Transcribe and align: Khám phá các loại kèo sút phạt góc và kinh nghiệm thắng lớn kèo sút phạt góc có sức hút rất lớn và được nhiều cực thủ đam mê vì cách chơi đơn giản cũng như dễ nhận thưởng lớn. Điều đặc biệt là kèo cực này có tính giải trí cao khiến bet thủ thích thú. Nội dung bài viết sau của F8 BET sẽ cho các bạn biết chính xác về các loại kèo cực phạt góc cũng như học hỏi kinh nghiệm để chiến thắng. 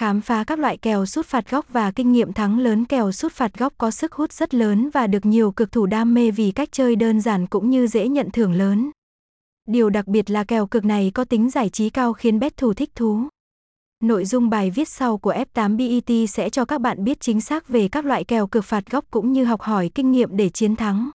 Khám 0.00 0.20
phá 0.20 0.44
các 0.44 0.58
loại 0.58 0.76
kèo 0.76 1.06
sút 1.06 1.26
phạt 1.26 1.50
góc 1.50 1.66
và 1.68 1.90
kinh 1.90 2.12
nghiệm 2.12 2.32
thắng 2.32 2.58
lớn 2.58 2.84
kèo 2.84 3.12
sút 3.12 3.32
phạt 3.32 3.58
góc 3.58 3.74
có 3.78 3.90
sức 3.90 4.12
hút 4.12 4.32
rất 4.32 4.54
lớn 4.54 4.90
và 4.90 5.06
được 5.06 5.26
nhiều 5.26 5.52
cực 5.52 5.72
thủ 5.72 5.86
đam 5.86 6.14
mê 6.14 6.30
vì 6.30 6.50
cách 6.50 6.68
chơi 6.72 6.96
đơn 6.96 7.20
giản 7.20 7.46
cũng 7.46 7.70
như 7.70 7.86
dễ 7.86 8.08
nhận 8.08 8.30
thưởng 8.30 8.52
lớn. 8.52 8.90
Điều 9.68 9.90
đặc 9.90 10.06
biệt 10.06 10.30
là 10.30 10.44
kèo 10.44 10.66
cực 10.66 10.84
này 10.84 11.10
có 11.14 11.24
tính 11.24 11.50
giải 11.50 11.68
trí 11.68 11.90
cao 11.90 12.12
khiến 12.12 12.38
bet 12.38 12.56
thủ 12.56 12.74
thích 12.74 12.90
thú. 12.94 13.22
Nội 14.02 14.24
dung 14.24 14.50
bài 14.50 14.70
viết 14.70 14.88
sau 14.88 15.18
của 15.18 15.34
F8 15.54 15.76
BET 15.76 16.30
sẽ 16.30 16.50
cho 16.50 16.64
các 16.64 16.80
bạn 16.80 17.04
biết 17.04 17.20
chính 17.20 17.40
xác 17.40 17.68
về 17.68 17.88
các 17.88 18.04
loại 18.04 18.24
kèo 18.24 18.46
cực 18.46 18.64
phạt 18.64 18.90
góc 18.90 19.04
cũng 19.10 19.32
như 19.32 19.44
học 19.44 19.60
hỏi 19.60 19.90
kinh 19.94 20.12
nghiệm 20.12 20.36
để 20.36 20.48
chiến 20.48 20.76
thắng. 20.76 21.10